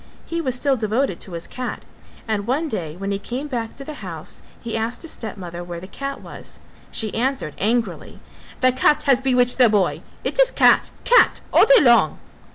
He 0.25 0.41
was 0.41 0.55
still 0.55 0.77
devoted 0.77 1.19
to 1.19 1.33
his 1.33 1.45
cat 1.45 1.85
and 2.27 2.47
one 2.47 2.67
day 2.67 2.95
when 2.97 3.11
he 3.11 3.19
came 3.19 3.47
back 3.47 3.75
to 3.75 3.83
the 3.83 3.93
house, 4.01 4.41
he 4.59 4.75
asked 4.75 5.03
his 5.03 5.11
stepmother 5.11 5.63
where 5.63 5.79
the 5.79 5.85
cat 5.85 6.21
was. 6.21 6.59
She 6.89 7.13
answered 7.13 7.53
angrily, 7.59 8.19
"The 8.61 8.71
cat 8.71 9.03
has 9.03 9.21
bewitched 9.21 9.59
the 9.59 9.69
boy! 9.69 10.01
It 10.23 10.39
is 10.39 10.49
'cat, 10.49 10.89
cat,' 11.03 11.41
all 11.53 11.67
day 11.67 11.81
long." 11.83 12.17